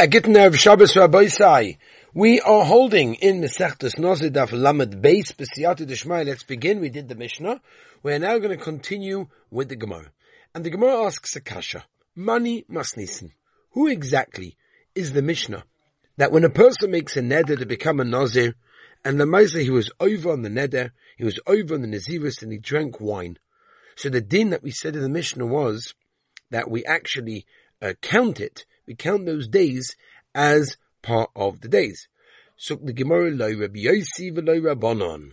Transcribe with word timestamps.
A 0.00 0.46
of 0.46 0.58
Shabbos 0.58 0.96
Rabbi 0.96 1.28
We 2.14 2.40
are 2.40 2.64
holding 2.64 3.16
in 3.16 3.42
Mesechtes 3.42 3.96
Nozidaf 3.98 4.50
Lamed 4.50 5.02
Beis 5.02 5.34
B'siyati 5.34 5.86
Deshmai. 5.86 6.24
Let's 6.24 6.42
begin. 6.42 6.80
We 6.80 6.88
did 6.88 7.10
the 7.10 7.14
Mishnah. 7.14 7.60
We 8.02 8.14
are 8.14 8.18
now 8.18 8.38
going 8.38 8.56
to 8.56 8.64
continue 8.64 9.26
with 9.50 9.68
the 9.68 9.76
Gemara. 9.76 10.10
And 10.54 10.64
the 10.64 10.70
Gemara 10.70 11.04
asks 11.04 11.36
a 11.36 11.42
kasha. 11.42 11.84
Mani 12.16 12.62
Masnisen. 12.62 13.32
Who 13.72 13.88
exactly 13.88 14.56
is 14.94 15.12
the 15.12 15.20
Mishnah? 15.20 15.64
That 16.16 16.32
when 16.32 16.44
a 16.44 16.48
person 16.50 16.92
makes 16.92 17.18
a 17.18 17.20
neder 17.20 17.58
to 17.58 17.66
become 17.66 18.00
a 18.00 18.04
Nazir, 18.04 18.54
and 19.04 19.20
the 19.20 19.26
Meiser 19.26 19.60
he 19.60 19.68
was 19.68 19.92
over 20.00 20.32
on 20.32 20.40
the 20.40 20.48
neder, 20.48 20.92
he 21.18 21.24
was 21.24 21.38
over 21.46 21.74
on 21.74 21.82
the 21.82 21.88
Naziris, 21.88 22.40
and 22.40 22.50
he 22.50 22.56
drank 22.58 23.02
wine. 23.02 23.36
So 23.96 24.08
the 24.08 24.22
din 24.22 24.48
that 24.48 24.62
we 24.62 24.70
said 24.70 24.96
in 24.96 25.02
the 25.02 25.10
Mishnah 25.10 25.44
was 25.44 25.92
that 26.50 26.70
we 26.70 26.86
actually 26.86 27.44
uh, 27.82 27.92
count 28.00 28.40
it 28.40 28.64
we 28.90 28.96
count 28.96 29.24
those 29.24 29.46
days 29.46 29.94
as 30.34 30.76
part 31.00 31.30
of 31.36 31.60
the 31.60 31.68
days. 31.68 32.08
So 32.56 32.74
the 32.74 32.92
Gemara 32.92 33.30
Rabbi 33.30 33.78
Rabbanon. 34.58 35.30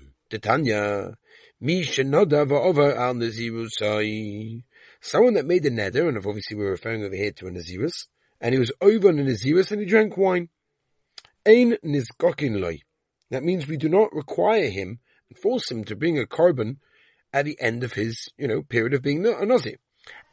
Someone 5.02 5.34
that 5.34 5.46
made 5.48 5.66
a 5.66 5.72
neder, 5.72 6.08
and 6.08 6.18
obviously 6.18 6.56
we're 6.56 6.70
referring 6.70 7.04
over 7.04 7.16
here 7.16 7.32
to 7.32 7.48
a 7.48 7.50
nazirus, 7.50 8.06
and 8.40 8.54
he 8.54 8.60
was 8.60 8.72
over 8.80 9.08
on 9.08 9.18
a 9.18 9.24
nazirus 9.24 9.72
and 9.72 9.82
he 9.82 9.88
drank 9.88 10.16
wine. 10.18 10.50
Ein 11.48 11.78
nizgokin 11.84 12.62
loy. 12.62 12.82
That 13.32 13.44
means 13.44 13.66
we 13.66 13.78
do 13.78 13.90
not 13.90 14.14
require 14.14 14.70
him 14.70 15.00
and 15.30 15.40
force 15.40 15.72
him 15.72 15.84
to 15.86 15.96
bring 15.96 16.20
a 16.20 16.28
korban 16.28 16.78
at 17.34 17.46
the 17.46 17.60
end 17.60 17.84
of 17.84 17.94
his, 17.94 18.30
you 18.38 18.48
know, 18.48 18.62
period 18.62 18.94
of 18.94 19.02
being 19.02 19.26
a 19.26 19.44
nazir. 19.48 19.78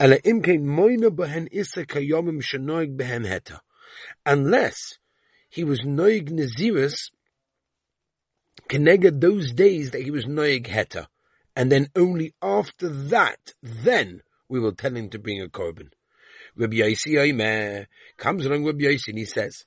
Unless 0.00 0.22
he 5.48 5.64
was 5.64 5.82
noig 5.82 6.30
naziris, 6.30 7.10
keneged 8.68 9.20
those 9.20 9.52
days 9.52 9.90
that 9.90 10.02
he 10.02 10.10
was 10.10 10.26
noig 10.26 10.66
heta, 10.66 11.06
and 11.56 11.70
then 11.70 11.88
only 11.94 12.34
after 12.42 12.88
that, 12.88 13.54
then 13.62 14.22
we 14.48 14.58
will 14.58 14.74
tell 14.74 14.94
him 14.94 15.08
to 15.10 15.18
bring 15.18 15.40
a 15.40 15.48
korban. 15.48 15.90
Rabbi 16.56 16.76
Yossi 16.76 17.86
comes 18.16 18.46
along 18.46 18.64
Rabbi 18.64 18.84
Yossi 18.84 19.08
and 19.08 19.18
he 19.18 19.24
says, 19.24 19.64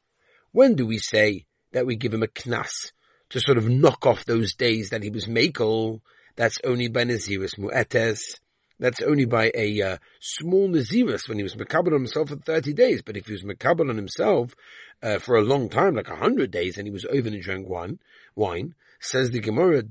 when 0.51 0.75
do 0.75 0.85
we 0.85 0.97
say 0.97 1.45
that 1.73 1.85
we 1.85 1.95
give 1.95 2.13
him 2.13 2.23
a 2.23 2.27
knas 2.27 2.91
to 3.29 3.39
sort 3.39 3.57
of 3.57 3.69
knock 3.69 4.05
off 4.05 4.25
those 4.25 4.55
days 4.55 4.89
that 4.89 5.03
he 5.03 5.09
was 5.09 5.25
makel? 5.25 6.01
That's 6.35 6.57
only 6.63 6.87
by 6.87 7.03
Naziris 7.03 7.57
Mu'etes. 7.57 8.39
That's 8.79 9.01
only 9.01 9.25
by 9.25 9.51
a 9.55 9.81
uh, 9.81 9.97
small 10.19 10.69
Naziris 10.69 11.27
when 11.27 11.37
he 11.37 11.43
was 11.43 11.55
Makabal 11.55 11.87
on 11.87 12.01
himself 12.01 12.29
for 12.29 12.35
30 12.35 12.73
days. 12.73 13.01
But 13.01 13.17
if 13.17 13.25
he 13.25 13.33
was 13.33 13.43
Makabal 13.43 13.89
on 13.89 13.97
himself 13.97 14.53
uh, 15.01 15.17
for 15.19 15.35
a 15.35 15.41
long 15.41 15.69
time, 15.69 15.95
like 15.95 16.09
100 16.09 16.51
days, 16.51 16.77
and 16.77 16.85
he 16.85 16.91
was 16.91 17.05
over 17.05 17.27
and 17.27 17.41
drank 17.41 17.67
wine, 17.67 17.99
wine, 18.35 18.75
says 18.99 19.31
the 19.31 19.39
Gemara, 19.39 19.83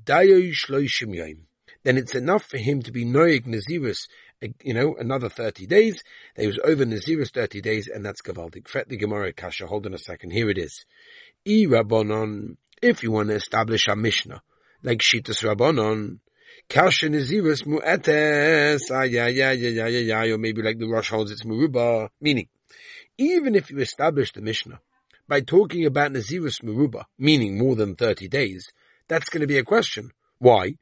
then 1.87 1.98
it's 1.98 2.15
enough 2.15 2.45
for 2.45 2.59
him 2.59 2.83
to 2.83 2.93
be 2.93 3.05
Noig 3.05 3.47
Naziris, 3.47 4.09
you 4.62 4.75
know, 4.75 4.97
another 4.98 5.28
30 5.28 5.67
days. 5.67 6.03
He 6.37 6.47
was 6.47 6.59
over 6.65 6.84
Naziris 6.84 7.33
30 7.33 7.61
days, 7.61 7.89
and 7.89 8.05
that's 8.05 8.23
Gavaldik. 8.23 8.69
Fret 8.69 8.89
the 8.89 8.97
Gemara 8.97 9.33
Kasha, 9.33 9.67
hold 9.67 9.87
on 9.87 9.95
a 9.95 9.98
second, 9.98 10.31
here 10.31 10.50
it 10.50 10.59
is. 10.59 10.84
E 11.45 11.67
Rabbonon, 11.67 12.56
if 12.83 13.03
you 13.03 13.12
want 13.12 13.28
to 13.28 13.37
establish 13.37 13.87
a 13.89 13.97
Mishnah, 13.97 14.43
like 14.83 14.98
Shitas 14.98 15.45
Rabbonon, 15.45 16.19
Kasha 16.69 17.09
Nazirus 17.09 17.65
Mu'etes, 17.65 18.91
or 18.91 20.39
maybe 20.39 20.62
like 20.62 20.79
the 20.79 20.89
Rosh 20.89 21.11
holds 21.11 21.31
it's 21.31 21.45
Muruba, 21.45 22.09
meaning, 22.21 22.49
even 23.19 23.55
if 23.55 23.71
you 23.71 23.79
establish 23.79 24.33
the 24.33 24.43
Mishnah 24.43 24.81
by 25.29 25.41
talking 25.41 25.87
about 25.87 26.12
Nazirus 26.12 26.62
Muruba, 26.62 27.05
meaning 27.19 27.59
more 27.59 27.77
than 27.77 27.95
30 27.95 28.29
days, 28.29 28.73
that's 29.09 29.29
going 29.29 29.43
to 29.43 29.47
be 29.47 29.59
a 29.59 29.65
question. 29.65 30.11
Why? 30.39 30.75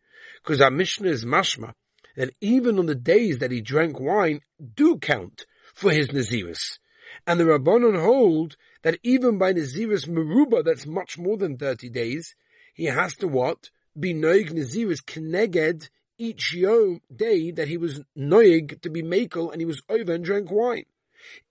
Because 0.42 0.60
our 0.60 0.70
Mishnah 0.70 1.08
is 1.08 1.24
mashma, 1.24 1.74
that 2.16 2.30
even 2.40 2.78
on 2.78 2.86
the 2.86 2.94
days 2.94 3.38
that 3.38 3.50
he 3.50 3.60
drank 3.60 4.00
wine 4.00 4.40
do 4.74 4.98
count 4.98 5.46
for 5.74 5.90
his 5.90 6.08
Nazirus. 6.08 6.78
And 7.26 7.38
the 7.38 7.44
Rabbanon 7.44 8.00
hold 8.00 8.56
that 8.82 8.98
even 9.02 9.38
by 9.38 9.52
Nazirus 9.52 10.08
Meruba, 10.08 10.64
that's 10.64 10.86
much 10.86 11.18
more 11.18 11.36
than 11.36 11.56
30 11.56 11.88
days, 11.90 12.34
he 12.74 12.84
has 12.86 13.14
to 13.16 13.28
what? 13.28 13.70
Be 13.98 14.14
noig 14.14 14.50
naziris 14.50 15.02
keneged 15.02 15.88
each 16.18 16.54
yom 16.54 17.00
day 17.14 17.50
that 17.50 17.68
he 17.68 17.76
was 17.76 18.00
noig 18.16 18.80
to 18.82 18.90
be 18.90 19.02
makel 19.02 19.50
and 19.52 19.60
he 19.60 19.66
was 19.66 19.82
over 19.88 20.12
and 20.14 20.24
drank 20.24 20.50
wine. 20.50 20.86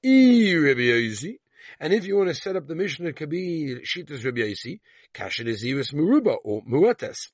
And 0.03 1.93
if 1.93 2.05
you 2.05 2.17
want 2.17 2.29
to 2.29 2.35
set 2.35 2.55
up 2.55 2.67
the 2.67 2.75
Mishnah 2.75 3.13
Kabir 3.13 3.81
Shitas 3.81 4.23
Rabbi 4.23 4.41
Yosi, 4.41 4.79
Kasha 5.13 5.43
Naziris 5.43 5.93
Muruba 5.93 6.37
or 6.43 6.61
Muatas. 6.63 7.31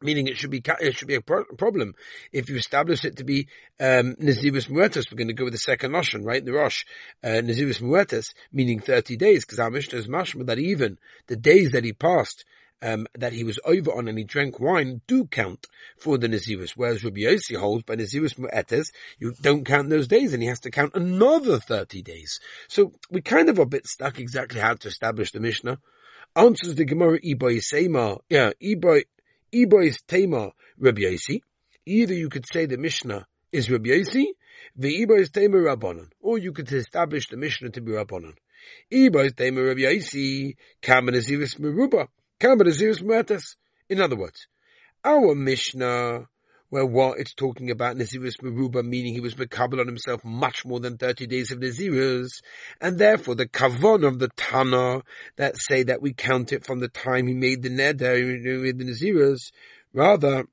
Meaning 0.00 0.26
it 0.26 0.36
should 0.36 0.50
be 0.50 0.62
it 0.80 0.96
should 0.96 1.06
be 1.06 1.14
a 1.14 1.20
problem 1.20 1.94
if 2.32 2.48
you 2.48 2.56
establish 2.56 3.04
it 3.04 3.18
to 3.18 3.24
be 3.24 3.46
um, 3.78 4.16
Nazirus 4.16 4.68
Muetas. 4.68 5.10
We're 5.10 5.18
going 5.18 5.28
to 5.28 5.34
go 5.34 5.44
with 5.44 5.52
the 5.52 5.60
second 5.60 5.92
Lashon, 5.92 6.24
right? 6.24 6.44
The 6.44 6.52
Rosh 6.52 6.84
uh, 7.22 7.28
Nazirus 7.28 8.32
meaning 8.52 8.80
thirty 8.80 9.16
days, 9.16 9.44
because 9.44 9.60
our 9.60 9.70
Mishnah 9.70 9.98
is 9.98 10.08
mashma 10.08 10.46
that 10.46 10.58
even 10.58 10.98
the 11.28 11.36
days 11.36 11.70
that 11.70 11.84
he 11.84 11.92
passed 11.92 12.44
um, 12.82 13.06
that 13.14 13.32
he 13.32 13.44
was 13.44 13.58
over 13.64 13.92
on 13.92 14.08
and 14.08 14.18
he 14.18 14.24
drank 14.24 14.58
wine 14.58 15.00
do 15.06 15.24
count 15.26 15.68
for 15.96 16.18
the 16.18 16.28
Nazirus, 16.28 16.72
whereas 16.72 17.04
Rabbi 17.04 17.20
Yossi 17.20 17.56
holds 17.56 17.84
by 17.84 17.94
Nazirus 17.94 18.34
Mu'etes, 18.38 18.92
you 19.18 19.34
don't 19.40 19.64
count 19.64 19.88
those 19.88 20.08
days 20.08 20.34
and 20.34 20.42
he 20.42 20.48
has 20.48 20.60
to 20.60 20.70
count 20.70 20.92
another 20.94 21.58
30 21.58 22.02
days. 22.02 22.40
So 22.68 22.92
we 23.10 23.20
kind 23.20 23.48
of 23.48 23.58
are 23.58 23.62
a 23.62 23.66
bit 23.66 23.86
stuck 23.86 24.18
exactly 24.18 24.60
how 24.60 24.74
to 24.74 24.88
establish 24.88 25.30
the 25.30 25.40
Mishnah. 25.40 25.78
Answers 26.34 26.74
the 26.74 26.84
Gemara 26.84 27.20
Iboy 27.20 27.62
Seima, 27.62 28.18
yeah, 28.28 28.50
Iboy, 28.60 29.04
Iboy 29.54 29.96
Tema 30.06 30.52
Rabbi 30.78 31.02
Yossi. 31.02 31.40
Either 31.86 32.14
you 32.14 32.28
could 32.28 32.46
say 32.50 32.66
the 32.66 32.78
Mishnah 32.78 33.26
is 33.52 33.70
Rabbi 33.70 33.90
Yossi, 33.90 34.24
the 34.74 35.04
Iboy 35.04 35.30
Tema 35.30 35.58
Rabbanon, 35.58 36.08
or 36.20 36.38
you 36.38 36.52
could 36.52 36.70
establish 36.72 37.28
the 37.28 37.36
Mishnah 37.36 37.70
to 37.70 37.80
be 37.80 37.92
Rabbanon. 37.92 38.34
Iboy 38.90 39.36
Tema 39.36 39.62
Rabbi 39.62 39.80
Yossi, 39.80 40.56
Kamen 40.80 41.14
Nazirus 41.14 41.60
Meruba. 41.60 42.08
In 42.44 44.00
other 44.00 44.16
words, 44.16 44.48
our 45.04 45.34
Mishnah, 45.34 46.26
where 46.70 46.86
what 46.86 47.20
it's 47.20 47.34
talking 47.34 47.70
about 47.70 47.96
Nazirus 47.96 48.40
Meruba, 48.42 48.84
meaning 48.84 49.14
he 49.14 49.20
was 49.20 49.36
Mekabal 49.36 49.78
on 49.78 49.86
himself 49.86 50.24
much 50.24 50.64
more 50.64 50.80
than 50.80 50.96
30 50.96 51.28
days 51.28 51.52
of 51.52 51.60
Nazirus, 51.60 52.42
and 52.80 52.98
therefore 52.98 53.36
the 53.36 53.46
Kavon 53.46 54.04
of 54.04 54.18
the 54.18 54.28
Tana 54.36 55.02
that 55.36 55.56
say 55.56 55.84
that 55.84 56.02
we 56.02 56.14
count 56.14 56.52
it 56.52 56.66
from 56.66 56.80
the 56.80 56.88
time 56.88 57.28
he 57.28 57.34
made 57.34 57.62
the 57.62 57.68
Neder 57.68 58.60
with 58.60 58.76
the 58.76 58.84
Nazirus, 58.86 59.52
rather, 59.92 60.46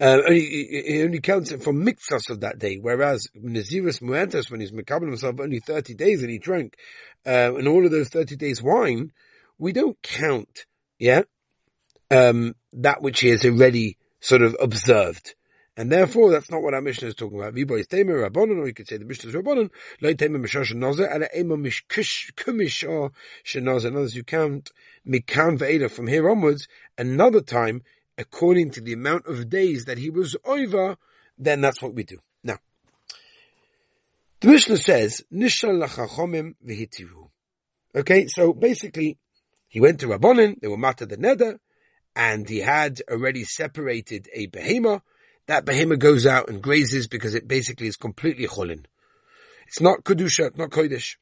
uh, 0.00 0.20
only, 0.28 1.02
only 1.02 1.20
counts 1.20 1.50
it 1.50 1.64
from 1.64 1.84
mixas 1.84 2.30
of 2.30 2.38
that 2.40 2.60
day, 2.60 2.78
whereas 2.80 3.26
Nazirus 3.36 4.00
Muantas, 4.00 4.48
when 4.48 4.60
he's 4.60 4.70
Mekabal 4.70 5.08
himself 5.08 5.40
only 5.40 5.58
30 5.58 5.94
days 5.94 6.20
and 6.22 6.30
he 6.30 6.38
drank, 6.38 6.76
uh, 7.26 7.52
and 7.56 7.66
all 7.66 7.84
of 7.84 7.90
those 7.90 8.10
30 8.10 8.36
days 8.36 8.62
wine, 8.62 9.10
we 9.64 9.72
don't 9.72 10.00
count, 10.02 10.66
yeah, 10.98 11.22
um, 12.10 12.54
that 12.74 13.00
which 13.00 13.20
he 13.20 13.28
has 13.28 13.46
already 13.46 13.96
sort 14.20 14.42
of 14.42 14.54
observed. 14.60 15.34
And 15.74 15.90
therefore, 15.90 16.30
that's 16.30 16.50
not 16.50 16.62
what 16.62 16.74
our 16.74 16.82
Mishnah 16.82 17.08
is 17.08 17.14
talking 17.14 17.40
about. 17.40 17.54
Viboy 17.54 17.80
is 17.80 17.86
Tamer 17.86 18.28
Rabbanon, 18.28 18.58
or 18.58 18.66
you 18.66 18.74
could 18.74 18.86
say 18.86 18.98
the 18.98 19.06
Mishnah 19.06 19.30
is 19.30 19.34
Rabbanon, 19.34 19.70
Loi 20.02 20.12
Tamer 20.12 20.38
Mishar 20.38 20.70
Shenozer, 20.70 21.12
and 21.12 21.26
Ema 21.34 21.56
Kumishar 21.56 23.10
Shenozer. 23.42 23.86
In 23.86 23.92
other 23.92 24.00
words, 24.00 24.14
you 24.14 24.22
count 24.22 24.70
Mikam 25.08 25.58
Ve'eda 25.58 25.90
from 25.90 26.08
here 26.08 26.28
onwards, 26.30 26.68
another 26.98 27.40
time, 27.40 27.82
according 28.18 28.70
to 28.72 28.82
the 28.82 28.92
amount 28.92 29.26
of 29.26 29.48
days 29.48 29.86
that 29.86 29.96
he 29.96 30.10
was 30.10 30.36
over, 30.44 30.98
then 31.38 31.62
that's 31.62 31.80
what 31.80 31.94
we 31.94 32.04
do. 32.04 32.18
Now, 32.44 32.58
the 34.40 34.48
Mishnah 34.48 34.76
says, 34.76 35.24
Nishal 35.32 35.82
Lachachomim. 35.82 36.54
Okay, 37.96 38.26
so 38.26 38.52
basically, 38.52 39.18
he 39.74 39.80
went 39.80 39.98
to 39.98 40.06
Rabbonin, 40.06 40.60
they 40.60 40.68
were 40.68 40.76
mata 40.76 41.04
the 41.04 41.16
neder, 41.16 41.58
and 42.14 42.48
he 42.48 42.60
had 42.60 43.02
already 43.10 43.42
separated 43.42 44.28
a 44.32 44.46
behema. 44.46 45.00
That 45.48 45.64
behema 45.64 45.98
goes 45.98 46.26
out 46.26 46.48
and 46.48 46.62
grazes 46.62 47.08
because 47.08 47.34
it 47.34 47.48
basically 47.48 47.88
is 47.88 47.96
completely 47.96 48.46
cholin. 48.46 48.84
It's 49.66 49.80
not 49.80 50.04
kedusha, 50.04 50.56
not 50.56 50.70
kodesh. 50.70 51.16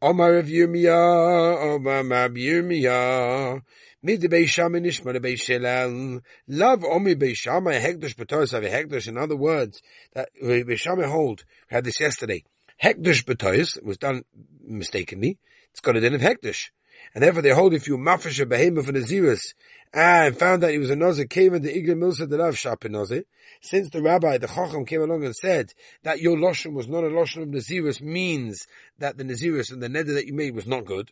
Omar 0.00 0.36
of 0.36 0.46
Yirmiyah, 0.46 1.74
Omar 1.74 2.02
Mab 2.02 2.36
Yirmiyah, 2.36 3.60
mid 4.02 4.22
the 4.22 4.28
Beisham 4.28 4.74
Nishma 4.80 5.12
the 5.12 5.20
Beishelal, 5.20 6.22
love 6.48 6.82
Omi 6.82 7.14
Beis 7.14 7.36
Shammai 7.36 7.78
Hekdosh 7.78 8.14
B'toros 8.14 8.54
of 8.54 8.64
Hekdosh. 8.64 9.06
In 9.06 9.18
other 9.18 9.36
words, 9.36 9.82
that 10.14 10.30
uh, 10.42 10.46
Beishama 10.46 11.10
hold, 11.10 11.44
we 11.70 11.74
had 11.74 11.84
this 11.84 12.00
yesterday. 12.00 12.42
Hekdosh 12.82 13.26
B'toros 13.26 13.82
was 13.84 13.98
done 13.98 14.24
mistakenly. 14.64 15.36
It's 15.72 15.80
got 15.80 15.96
a 15.96 16.00
din 16.00 16.14
of 16.14 16.22
Hekdosh. 16.22 16.70
And 17.14 17.22
therefore 17.22 17.42
they 17.42 17.50
hold 17.50 17.74
if 17.74 17.86
you 17.86 17.96
mafish 17.96 18.40
a 18.40 18.46
behemoth 18.46 18.86
for 18.86 18.92
Naziris 18.92 19.54
ah, 19.94 20.26
and 20.26 20.38
found 20.38 20.62
that 20.62 20.72
he 20.72 20.78
was 20.78 20.90
a 20.90 20.96
Nazir, 20.96 21.26
came 21.26 21.54
in 21.54 21.62
the 21.62 21.72
Igla 21.72 21.94
Milsa 21.96 22.28
the 22.28 22.38
Rav 22.38 22.56
Shapin 22.56 22.92
Nazir. 22.92 23.24
Since 23.62 23.90
the 23.90 24.02
rabbi, 24.02 24.38
the 24.38 24.48
Chacham 24.48 24.84
came 24.84 25.02
along 25.02 25.24
and 25.24 25.34
said 25.34 25.72
that 26.02 26.20
your 26.20 26.36
Lashon 26.36 26.74
was 26.74 26.88
not 26.88 27.04
a 27.04 27.08
Lashon 27.08 27.42
of 27.42 27.48
Naziris 27.48 28.00
means 28.00 28.66
that 28.98 29.16
the 29.16 29.24
Naziris 29.24 29.72
and 29.72 29.82
the 29.82 29.88
Neder 29.88 30.14
that 30.14 30.26
you 30.26 30.34
made 30.34 30.54
was 30.54 30.66
not 30.66 30.84
good. 30.84 31.10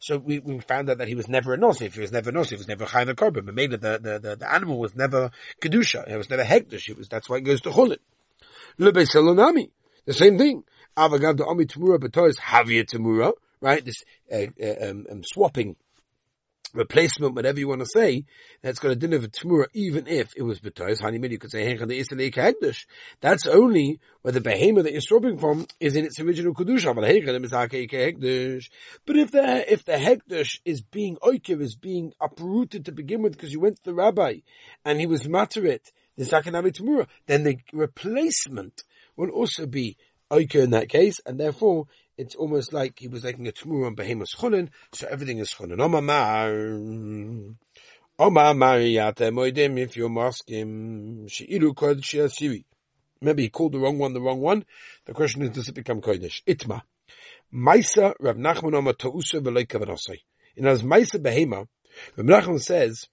So 0.00 0.18
we, 0.18 0.38
we 0.38 0.60
found 0.60 0.90
out 0.90 0.98
that 0.98 1.08
he 1.08 1.14
was 1.14 1.28
never 1.28 1.54
a 1.54 1.68
If 1.82 1.94
He 1.94 2.00
was 2.00 2.12
never 2.12 2.30
a 2.30 2.32
Nosif. 2.32 2.50
He 2.50 2.56
was 2.56 2.68
never 2.68 2.86
Chayim 2.86 3.14
Korban. 3.14 3.44
But 3.46 3.54
made 3.54 3.72
the, 3.72 3.78
the, 3.78 4.18
the, 4.22 4.36
the 4.36 4.52
animal 4.52 4.78
was 4.78 4.94
never 4.94 5.30
Kedusha. 5.60 6.08
It 6.08 6.16
was 6.16 6.30
never 6.30 6.44
Hekdesh. 6.44 6.88
It 6.88 6.96
was, 6.96 7.08
that's 7.08 7.28
why 7.28 7.36
it 7.36 7.42
goes 7.42 7.60
to 7.62 7.70
Chulin. 7.70 7.98
Lebe 8.78 8.94
Selonami. 8.94 9.70
The 10.06 10.14
same 10.14 10.38
thing. 10.38 10.64
Avagav 10.96 11.36
the 11.36 11.46
Ami 11.46 11.66
Tamura 11.66 11.98
Batois 11.98 12.38
Havia 12.38 12.84
Tamura. 12.84 13.32
Right? 13.60 13.84
This, 13.84 14.04
uh, 14.32 14.46
uh, 14.62 14.90
um, 14.90 15.06
um, 15.10 15.22
swapping 15.24 15.76
replacement, 16.74 17.34
whatever 17.34 17.58
you 17.58 17.68
want 17.68 17.80
to 17.80 17.86
say, 17.86 18.24
that's 18.62 18.78
going 18.78 18.92
to 18.92 19.06
a 19.06 19.08
din 19.08 19.16
of 19.16 19.24
a 19.24 19.28
tmura, 19.28 19.66
even 19.74 20.06
if 20.06 20.34
it 20.36 20.42
was 20.42 20.60
betois. 20.60 21.00
Honey, 21.00 21.18
you 21.28 21.38
could 21.38 21.50
say. 21.50 21.76
That's 23.20 23.46
only 23.46 24.00
where 24.22 24.32
the 24.32 24.40
behemoth 24.40 24.84
that 24.84 24.92
you're 24.92 25.00
swapping 25.00 25.38
from 25.38 25.66
is 25.80 25.96
in 25.96 26.04
its 26.04 26.20
original 26.20 26.54
kedusha. 26.54 26.94
But 29.06 29.16
if 29.16 29.30
the 29.30 29.72
if 29.72 29.84
the 29.84 29.92
hegdish 29.92 30.60
is 30.64 30.82
being 30.82 31.16
oikev, 31.16 31.60
is 31.60 31.76
being 31.76 32.12
uprooted 32.20 32.84
to 32.86 32.92
begin 32.92 33.22
with, 33.22 33.32
because 33.32 33.52
you 33.52 33.60
went 33.60 33.76
to 33.76 33.82
the 33.84 33.94
rabbi 33.94 34.38
and 34.84 35.00
he 35.00 35.06
was 35.06 35.22
materit, 35.22 35.92
the 36.16 36.24
sakanavi 36.24 36.72
tmura, 36.78 37.06
then 37.26 37.44
the 37.44 37.58
replacement 37.72 38.82
will 39.16 39.30
also 39.30 39.66
be 39.66 39.96
oikev 40.30 40.64
in 40.64 40.70
that 40.70 40.88
case, 40.88 41.20
and 41.24 41.40
therefore 41.40 41.86
it's 42.18 42.34
almost 42.34 42.72
like 42.72 42.98
he 42.98 43.08
was 43.08 43.22
making 43.22 43.46
a 43.46 43.52
tmur 43.52 43.86
on 43.86 43.94
behemoth 43.94 44.36
chunin, 44.36 44.68
so 44.92 45.06
everything 45.08 45.38
is 45.38 45.50
chunin. 45.50 45.80
Omar 45.80 46.04
Omar 48.18 48.52
Mariyate 48.54 49.30
Moidim, 49.32 49.78
if 49.78 49.96
you're 49.96 50.08
masking, 50.08 51.28
She'ilu 51.28 51.72
Kod 51.72 52.04
She'asiri. 52.04 52.64
Maybe 53.20 53.44
he 53.44 53.48
called 53.48 53.72
the 53.72 53.78
wrong 53.78 53.98
one 53.98 54.12
the 54.12 54.20
wrong 54.20 54.40
one. 54.40 54.64
The 55.06 55.14
question 55.14 55.42
is, 55.42 55.50
does 55.50 55.68
it 55.68 55.74
become 55.74 56.00
Kodesh? 56.00 56.42
Itma. 56.44 56.82
Maisa 57.54 58.14
Rav 58.18 58.36
Nachman 58.36 58.74
Omar 58.74 58.94
Ta'usa 58.94 59.40
V'loi 59.40 59.66
Kavanasai. 59.66 60.18
In 60.56 60.66
as 60.66 60.82
Maisa 60.82 61.22
Behema, 61.22 61.68
Rav 62.16 62.26
Nachman 62.26 62.60
says, 62.60 63.06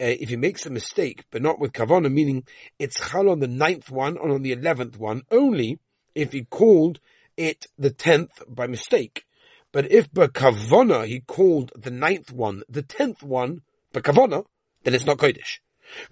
uh, 0.00 0.04
if 0.04 0.28
he 0.28 0.36
makes 0.36 0.66
a 0.66 0.70
mistake, 0.70 1.24
but 1.30 1.42
not 1.42 1.58
with 1.58 1.72
kavana, 1.72 2.12
meaning 2.12 2.44
it's 2.78 3.10
chal 3.10 3.28
on 3.28 3.40
the 3.40 3.48
ninth 3.48 3.90
one 3.90 4.16
and 4.16 4.32
on 4.32 4.42
the 4.42 4.52
eleventh 4.52 4.98
one, 4.98 5.22
only 5.30 5.78
if 6.14 6.32
he 6.32 6.44
called 6.44 7.00
it 7.40 7.66
the 7.78 7.90
tenth 7.90 8.42
by 8.46 8.66
mistake. 8.66 9.24
But 9.72 9.90
if 9.90 10.12
Bakavona 10.12 11.06
he 11.06 11.20
called 11.20 11.72
the 11.74 11.90
ninth 11.90 12.30
one 12.32 12.62
the 12.68 12.82
tenth 12.82 13.22
one 13.22 13.62
Bakavona, 13.94 14.44
then 14.84 14.94
it's 14.94 15.06
not 15.06 15.18
Kodesh. 15.18 15.60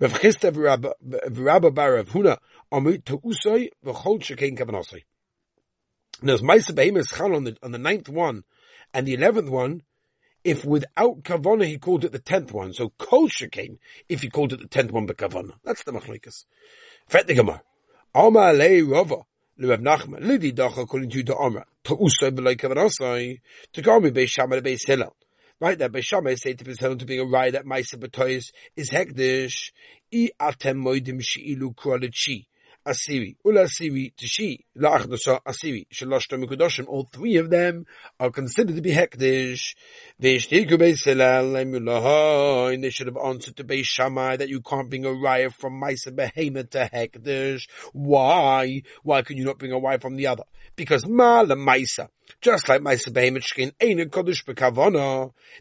Rav 0.01 0.13
Chisda 0.15 0.51
v'Rabba 0.53 1.75
bar. 1.75 2.03
Now, 6.21 6.35
as 6.35 6.43
Maisa 6.43 6.75
Behemoth 6.75 7.15
chal 7.15 7.35
on 7.35 7.45
the 7.45 7.57
on 7.63 7.73
the 7.73 7.79
ninth 7.79 8.09
one 8.09 8.45
and 8.93 9.07
the 9.07 9.15
eleventh 9.15 9.51
one, 9.51 9.83
if 10.45 10.65
without 10.65 11.23
kavana 11.23 11.67
he 11.67 11.79
called 11.79 12.05
it 12.05 12.13
the 12.13 12.19
tenth 12.19 12.53
one, 12.53 12.73
so 12.73 12.91
kol 12.99 13.29
shekein 13.29 13.79
if 14.09 14.23
he 14.23 14.31
called 14.31 14.53
it 14.53 14.61
the 14.61 14.67
tenth 14.67 14.91
one 14.91 15.07
bekavana. 15.07 15.53
That's 15.63 15.85
the 15.85 15.93
machlikas. 15.93 16.45
Fet 17.07 17.27
the 17.27 17.35
Gemara. 17.35 17.63
Amar 18.15 18.55
lei 18.55 18.83
Rav 19.61 19.81
Nachman, 19.81 20.21
Lidi 20.21 20.53
Dach 20.53 20.79
according 20.79 21.11
to 21.11 21.23
the 21.25 21.37
Amra, 21.37 21.67
to 21.83 21.97
Usay 21.97 22.31
B'lai 22.31 22.57
Kavanasai, 22.57 23.41
to 23.73 23.83
Gami 23.83 24.13
Beis 24.13 24.29
Shammai 24.29 24.61
Beis 24.61 24.87
Hillel. 24.87 25.17
Right, 25.61 25.77
that 25.77 25.91
Beis 25.91 26.05
Shammai 26.05 26.37
say 26.37 26.55
to 26.55 26.65
Beis 26.65 26.79
Hillel 26.79 26.97
to 26.99 27.05
be 27.05 27.19
a 27.19 27.25
right 27.25 27.53
that 27.53 27.65
Maisa 27.65 27.97
B'toyis 27.97 28.53
is 28.77 28.91
Hekdish, 28.91 29.73
I 30.15 30.31
atem 30.41 30.77
moidim 30.77 31.21
she'ilu 31.21 31.75
kualichi. 31.75 32.47
Asiri, 32.87 33.35
Ula 33.45 33.65
Asiri, 33.65 34.15
Tishi, 34.15 34.61
All 36.89 37.05
three 37.13 37.37
of 37.37 37.51
them 37.51 37.87
are 38.21 38.31
considered 38.31 38.77
to 38.77 38.83
be 38.83 38.93
and 42.69 42.85
they 42.85 42.91
should 42.91 43.07
have 43.07 43.17
answered 43.17 43.57
to 43.57 43.65
Beis 43.65 43.85
Shammai 43.85 44.37
that 44.37 44.49
you 44.49 44.61
can't 44.61 44.89
bring 44.89 45.05
a 45.05 45.09
raya 45.09 45.53
from 45.53 45.81
Maisa 45.81 46.15
Behemoth 46.15 46.71
to 46.71 46.91
Hekdish. 46.93 47.69
Why? 47.93 48.83
Why 49.03 49.23
can 49.23 49.37
you 49.37 49.45
not 49.45 49.59
bring 49.59 49.73
a 49.73 49.77
raya 49.77 50.01
from 50.01 50.17
the 50.17 50.27
other? 50.27 50.45
Because 50.77 51.07
Mala 51.07 51.57
Maisa, 51.57 52.09
just 52.41 52.69
like 52.69 52.81
Maisa 52.83 53.13
Behemoth 53.13 53.43
Shkin, 53.43 53.73
ain't 53.81 54.01
a 54.01 54.07
Kodesh. 54.07 54.45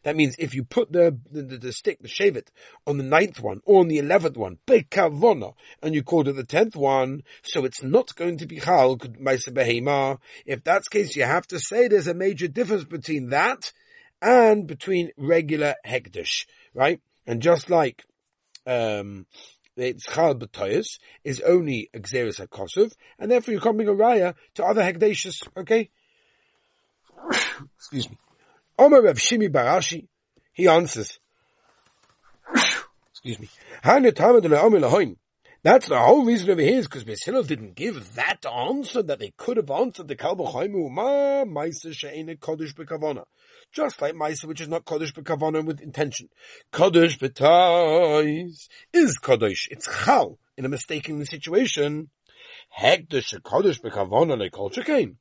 That 0.03 0.15
means 0.15 0.35
if 0.37 0.53
you 0.53 0.63
put 0.63 0.91
the, 0.91 1.17
the, 1.31 1.41
the, 1.41 1.57
the 1.57 1.71
stick, 1.71 1.99
the 2.01 2.07
shavet, 2.07 2.47
on 2.85 2.97
the 2.97 3.03
ninth 3.03 3.39
one, 3.41 3.61
or 3.65 3.79
on 3.79 3.87
the 3.87 3.97
eleventh 3.97 4.37
one, 4.37 4.59
Bekavana, 4.67 5.53
and 5.81 5.95
you 5.95 6.03
called 6.03 6.27
it 6.27 6.35
the 6.35 6.43
tenth 6.43 6.75
one, 6.75 7.23
so 7.41 7.65
it's 7.65 7.81
not 7.81 8.15
going 8.15 8.37
to 8.37 8.45
be 8.45 8.57
Behema. 8.57 8.95
If 9.07 10.63
that's 10.63 10.89
the 10.89 10.91
case, 10.91 11.15
you 11.15 11.23
have 11.23 11.47
to 11.47 11.59
say 11.59 11.87
there's 11.87 12.07
a 12.07 12.13
major 12.13 12.47
difference 12.47 12.83
between 12.85 13.29
that 13.29 13.71
and 14.21 14.67
between 14.67 15.11
regular 15.17 15.75
Hekdesh, 15.85 16.45
right? 16.73 17.01
And 17.25 17.41
just 17.41 17.69
like, 17.69 18.05
um, 18.65 19.25
it's 19.75 20.05
Chal 20.05 20.35
B'toyas 20.35 20.99
is 21.23 21.41
only 21.41 21.89
Xeris 21.93 22.45
HaKosov, 22.45 22.93
and 23.19 23.29
therefore 23.29 23.53
you're 23.53 23.61
coming 23.61 23.87
a 23.87 23.93
raya 23.93 24.33
to 24.55 24.65
other 24.65 24.81
Hekdeshes, 24.81 25.47
okay? 25.55 25.89
Excuse 27.77 28.09
me. 28.09 28.17
Omer 28.79 29.01
Rav 29.01 29.17
Shimi 29.17 29.51
bar 29.51 29.79
Ashi, 29.79 30.07
he 30.53 30.67
answers, 30.67 31.19
excuse 33.11 33.39
me, 33.39 33.49
that's 35.67 35.89
the 35.89 35.99
whole 35.99 36.23
reason 36.23 36.49
over 36.49 36.61
here 36.61 36.79
is 36.79 36.87
because 36.87 37.03
Beis 37.03 37.47
didn't 37.47 37.75
give 37.75 38.15
that 38.15 38.45
answer 38.45 39.03
that 39.03 39.19
they 39.19 39.33
could 39.35 39.57
have 39.57 39.69
answered 39.69 40.07
the 40.07 40.15
Kalba 40.15 40.45
Ma 40.89 41.43
Maisa 41.43 41.91
She'ene 41.91 42.37
Kodesh 42.37 42.73
Bekavona. 42.73 43.25
Just 43.73 44.01
like 44.01 44.13
Maisa, 44.13 44.45
which 44.45 44.61
is 44.61 44.69
not 44.69 44.85
Kodesh 44.85 45.11
Bekavona 45.11 45.65
with 45.65 45.81
intention. 45.81 46.29
Kodesh 46.71 47.19
Betais 47.19 48.69
is 48.93 49.19
Kodesh. 49.19 49.67
It's 49.69 49.89
Chal 50.05 50.39
in 50.55 50.63
a 50.63 50.69
mistaken 50.69 51.25
situation. 51.25 52.11
Hekdesh 52.79 53.37
Kodesh 53.41 53.81
Bekavona 53.81 54.39
like 54.39 54.53
Kol 54.53 54.69
Shekain. 54.69 55.17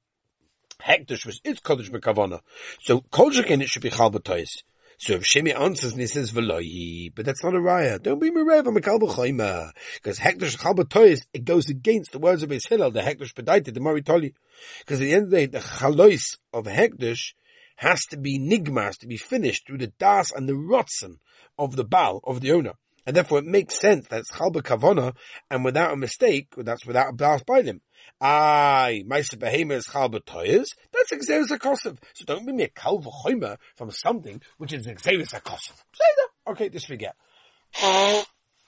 Hekdesh 0.80 1.26
was 1.26 1.40
it's 1.42 1.60
Kodesh 1.60 1.90
Bekavona. 1.90 2.38
So 2.82 3.00
Kol 3.00 3.30
it 3.32 3.68
should 3.68 3.82
be 3.82 3.90
Chal 3.90 4.12
Betais. 4.12 4.62
So 4.98 5.14
if 5.14 5.24
Shemi 5.24 5.58
answers 5.58 5.92
and 5.92 6.00
he 6.00 6.06
says 6.06 6.32
Velohi, 6.32 7.12
but 7.14 7.26
that's 7.26 7.44
not 7.44 7.54
a 7.54 7.58
raya. 7.58 8.02
Don't 8.02 8.18
be 8.18 8.30
Merev 8.30 8.66
on 8.66 8.74
Mekal 8.74 8.98
B'choima. 8.98 9.72
Because 9.96 10.18
Hekdesh 10.18 10.56
Chalbatois, 10.56 11.20
it 11.34 11.44
goes 11.44 11.68
against 11.68 12.12
the 12.12 12.18
words 12.18 12.42
of 12.42 12.48
Beis 12.48 12.68
Hillel, 12.68 12.90
the 12.90 13.02
Hekdesh 13.02 13.34
Pedaita, 13.34 13.74
the 13.74 13.80
Maritoli. 13.80 14.32
Because 14.80 15.00
at 15.00 15.04
the 15.04 15.12
end 15.12 15.24
of 15.24 15.30
the 15.30 15.36
day, 15.36 15.46
the 15.46 15.58
Chalois 15.58 16.38
of 16.52 16.64
Hekdesh 16.64 17.34
has 17.76 18.06
to 18.06 18.16
be 18.16 18.38
nigmas, 18.38 18.98
to 18.98 19.06
be 19.06 19.18
finished 19.18 19.66
through 19.66 19.78
the 19.78 19.92
das 19.98 20.32
and 20.32 20.48
the 20.48 20.54
rotzen 20.54 21.18
of 21.58 21.76
the 21.76 21.84
Baal, 21.84 22.20
of 22.24 22.40
the 22.40 22.52
owner. 22.52 22.72
And 23.06 23.14
therefore 23.14 23.38
it 23.38 23.46
makes 23.46 23.78
sense 23.78 24.08
that 24.08 24.20
it's 24.20 24.32
Chalba 24.32 24.62
Kavona, 24.62 25.14
and 25.50 25.64
without 25.64 25.92
a 25.92 25.96
mistake, 25.96 26.48
that's 26.56 26.84
without 26.84 27.10
a 27.10 27.12
blast 27.12 27.46
by 27.46 27.62
them. 27.62 27.80
Aye, 28.20 29.04
Maisa 29.06 29.36
Behema 29.36 29.72
is 29.72 29.86
Chal 29.86 30.10
B'toyas. 30.10 30.74
That's 30.92 31.12
Xeris 31.12 31.48
HaKosov. 31.48 31.98
So 32.14 32.24
don't 32.24 32.44
bring 32.44 32.56
me 32.56 32.64
a 32.64 32.68
Kal 32.68 33.00
V'choyma 33.00 33.58
from 33.76 33.90
something 33.90 34.40
which 34.58 34.72
is 34.72 34.86
Xeris 34.86 35.34
HaKosov. 35.34 35.76
Say 35.92 36.10
that. 36.16 36.52
Okay, 36.52 36.68
disforget. 36.68 37.12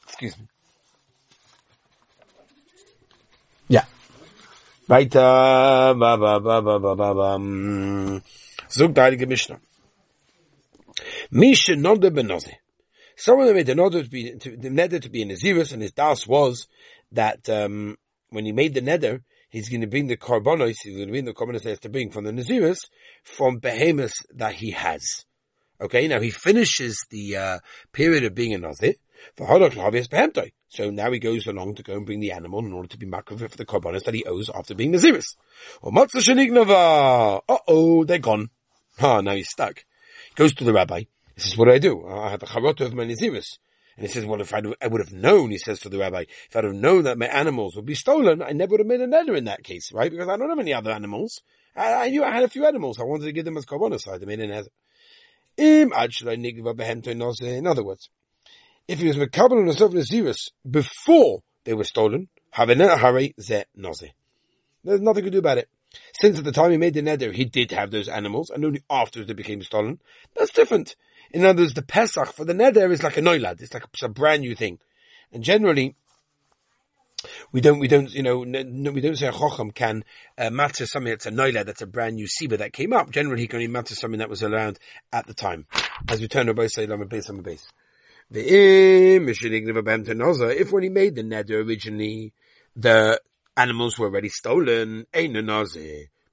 Excuse 0.07 0.39
me. 0.39 0.47
Yeah. 3.69 3.85
Weiter, 4.89 5.19
uh, 5.19 5.95
ba, 5.95 6.17
ba, 6.17 6.41
ba, 6.41 6.63
ba, 6.63 6.79
ba, 6.79 6.97
ba, 6.97 7.15
ba. 7.15 7.39
Mm. 7.39 8.23
Zug 8.71 8.95
der 8.95 9.03
Heilige 9.03 9.27
Mishnah. 9.27 9.61
Misha 11.31 11.77
Node 11.77 12.11
Benoze. 12.11 12.55
Someone 13.19 13.53
made 13.53 13.67
the 13.67 13.75
Node 13.75 13.93
to 13.93 14.05
be, 14.05 14.37
to, 14.37 14.57
the 14.57 14.69
Neder 14.69 15.03
to 15.03 15.11
be 15.11 15.23
in 15.23 15.29
Naziris, 15.29 15.73
and 15.73 15.83
his 15.83 15.91
das 15.91 16.25
was 16.25 16.69
that, 17.11 17.49
um, 17.49 17.99
when 18.31 18.45
he 18.45 18.53
made 18.53 18.75
the 18.75 18.81
Neder, 18.81 19.23
he's 19.49 19.69
going 19.69 19.81
to 19.81 19.89
bring 19.89 20.07
the 20.07 20.17
korbanos, 20.17 20.77
he's 20.85 20.95
going 20.95 21.09
to 21.09 21.13
bring 21.13 21.25
the 21.25 21.35
korbanos 21.35 21.63
he 21.63 21.71
has 21.71 21.81
to 21.81 21.89
bring 21.89 22.13
from 22.13 22.25
the 22.25 22.31
Naziris, 22.31 22.79
from 23.25 23.59
behemoths 23.59 24.25
that 24.37 24.55
he 24.55 24.71
has. 24.71 25.25
Okay, 25.81 26.07
now 26.07 26.21
he 26.21 26.31
finishes 26.31 27.05
the 27.11 27.37
uh, 27.37 27.59
period 27.93 28.23
of 28.23 28.37
being 28.37 28.55
a 28.55 28.59
Nazir, 28.59 28.95
for 29.37 29.49
Hodok 29.49 29.73
Behemtoi. 29.73 30.53
so 30.69 30.91
now 30.91 31.11
he 31.11 31.19
goes 31.19 31.49
along 31.49 31.75
to 31.75 31.83
go 31.83 31.95
and 31.95 32.07
bring 32.07 32.21
the 32.21 32.31
animal 32.31 32.65
in 32.65 32.73
order 32.73 32.89
to 32.89 32.99
be 32.99 33.07
makriv 33.07 33.51
for 33.51 33.57
the 33.57 33.67
korbanos 33.67 34.05
that 34.05 34.15
he 34.15 34.25
owes 34.27 34.49
after 34.49 34.77
being 34.77 34.93
Naziris. 34.93 35.35
Uh-oh, 37.49 38.05
they're 38.05 38.19
gone. 38.19 38.51
Ah, 39.01 39.21
now 39.21 39.35
he's 39.35 39.51
stuck. 39.51 39.85
Goes 40.37 40.55
to 40.55 40.63
the 40.63 40.73
rabbi. 40.73 41.03
He 41.39 41.43
says, 41.43 41.57
what 41.57 41.67
do 41.67 41.71
I 41.71 41.79
do? 41.79 42.05
I 42.05 42.31
have 42.31 42.41
the 42.41 42.47
charot 42.47 42.81
of 42.81 42.95
my 42.95 43.05
Naziris. 43.05 43.59
And 43.97 44.05
he 44.05 44.13
says, 44.13 44.27
well, 44.27 44.41
if 44.41 44.53
I'd, 44.53 44.67
I 44.83 44.89
would 44.89 45.01
have 45.01 45.13
known, 45.13 45.53
he 45.53 45.59
says 45.59 45.79
to 45.81 45.89
the 45.89 45.99
rabbi, 45.99 46.25
if 46.29 46.57
I'd 46.57 46.65
have 46.65 46.75
known 46.75 47.05
that 47.05 47.17
my 47.17 47.27
animals 47.27 47.77
would 47.77 47.87
be 47.87 47.95
stolen, 47.95 48.43
I 48.43 48.51
never 48.51 48.73
would 48.73 48.81
have 48.81 48.89
made 48.89 49.01
a 49.01 49.07
neder 49.07 49.39
in 49.39 49.45
that 49.45 49.63
case, 49.63 49.93
right? 49.93 50.11
Because 50.11 50.29
I 50.29 50.37
don't 50.37 50.49
have 50.49 50.59
any 50.59 50.75
other 50.75 50.91
animals. 50.91 51.41
I, 51.77 52.07
I, 52.07 52.09
knew 52.09 52.25
I 52.25 52.33
had 52.33 52.43
a 52.43 52.49
few 52.49 52.67
animals. 52.67 52.99
I 52.99 53.05
wanted 53.05 53.27
to 53.27 53.33
give 53.33 53.45
them 53.45 53.57
as 53.57 53.67
korbanos, 53.67 54.01
so 54.01 54.13
I 54.13 54.19
made 54.19 54.41
an 54.41 54.51
neder. 54.51 54.67
In 57.57 57.67
other 57.69 57.85
words, 57.85 58.11
if 58.89 58.99
he 58.99 59.07
was 59.07 59.17
mekabel 59.17 59.61
on 59.61 59.69
himself 59.69 59.93
Naziris 59.93 60.51
before 60.69 61.45
they 61.63 61.75
were 61.75 61.85
stolen, 61.85 62.29
there's 62.57 62.77
nothing 65.01 65.25
to 65.25 65.31
do 65.31 65.39
about 65.39 65.59
it. 65.59 65.69
Since 66.21 66.39
at 66.39 66.45
the 66.45 66.53
time 66.53 66.73
he 66.73 66.77
made 66.77 66.95
the 66.95 67.03
neder, 67.03 67.33
he 67.33 67.45
did 67.45 67.71
have 67.71 67.93
those 67.93 68.09
animals, 68.09 68.51
and 68.51 68.65
only 68.65 68.83
after 68.91 69.25
they 69.25 69.35
became 69.35 69.63
stolen. 69.63 70.01
That's 70.37 70.53
different. 70.53 70.97
In 71.33 71.45
other 71.45 71.63
words, 71.63 71.75
the 71.75 71.83
Pesach 71.83 72.33
for 72.33 72.45
the 72.45 72.53
neder 72.53 72.91
is 72.91 73.03
like 73.03 73.17
a 73.17 73.21
noilad. 73.21 73.61
It's 73.61 73.75
like 73.75 73.85
a, 73.85 73.89
it's 73.93 74.03
a 74.03 74.09
brand 74.09 74.43
new 74.43 74.55
thing. 74.55 74.79
And 75.33 75.45
generally, 75.45 75.95
we 77.53 77.61
don't, 77.61 77.79
we 77.79 77.89
don't, 77.89 78.13
you 78.13 78.23
know, 78.23 78.45
no, 78.45 78.91
we 78.93 79.01
don't 79.01 79.17
say 79.17 79.27
a 79.27 79.33
chochem 79.33 79.75
can 79.75 80.05
uh, 80.37 80.51
matter 80.51 80.87
something 80.87 81.11
that's 81.11 81.27
a 81.27 81.31
noila, 81.31 81.67
that's 81.67 81.83
a 81.83 81.87
brand 81.87 82.17
new 82.17 82.27
siba 82.27 82.59
that 82.59 82.73
came 82.73 82.93
up. 82.93 83.11
Generally, 83.11 83.43
he 83.43 83.49
can 83.49 83.57
only 83.57 83.69
matter 83.69 83.95
something 83.95 84.21
that 84.21 84.31
was 84.31 84.43
around 84.43 84.79
at 85.13 85.27
the 85.27 85.35
time. 85.35 85.67
As 86.09 86.21
we 86.21 86.29
turn 86.29 86.47
to 86.47 86.55
both 86.55 86.71
say, 86.73 86.87
lama 86.87 87.07
base, 87.07 87.29
lama 87.29 87.43
base. 87.43 87.67
If 88.31 89.23
when 90.73 90.83
he 90.83 90.89
made 90.91 91.15
the 91.15 91.23
neder 91.23 91.67
originally, 91.67 92.33
the 92.77 93.21
animals 93.57 93.99
were 93.99 94.07
already 94.07 94.29
stolen, 94.29 95.07
ain't 95.13 95.33
no 95.33 95.65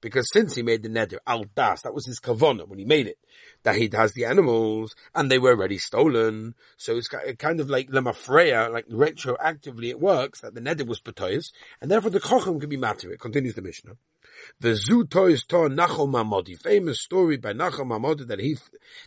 because 0.02 0.30
since 0.32 0.56
he 0.56 0.64
made 0.64 0.84
the 0.84 0.90
neder 0.90 1.18
al 1.26 1.46
das, 1.56 1.82
that 1.84 1.94
was 1.94 2.06
his 2.06 2.20
kavona 2.20 2.68
when 2.68 2.80
he 2.80 2.86
made 2.86 3.08
it, 3.08 3.18
that 3.64 3.76
he 3.76 3.90
has 3.94 4.14
the 4.14 4.26
animals 4.26 4.96
and 5.14 5.30
they 5.30 5.40
were 5.40 5.52
already 5.52 5.78
stolen. 5.78 6.56
So 6.78 6.98
it's 6.98 7.08
kind 7.08 7.60
of 7.60 7.70
like 7.70 7.90
lemafreya, 7.90 8.72
like 8.72 8.88
retroactively 8.88 9.90
it 9.90 10.00
works 10.00 10.42
that 10.42 10.54
the 10.54 10.62
neder 10.62 10.88
was 10.88 11.02
patoyas, 11.02 11.52
and 11.82 11.90
therefore 11.90 12.12
the 12.12 12.20
chochem 12.20 12.60
can 12.60 12.70
be 12.70 12.78
matter. 12.78 13.12
It 13.12 13.20
continues 13.20 13.56
the 13.56 13.62
Mishnah. 13.62 13.94
The 14.60 14.76
zu 14.76 15.06
toys 15.06 15.44
to 15.46 15.56
Nachal 15.56 16.10
Mamodi, 16.10 16.60
famous 16.62 17.02
story 17.02 17.38
by 17.38 17.54
Nachal 17.54 17.86
Mamodi 17.86 18.28
that 18.28 18.40
he 18.40 18.58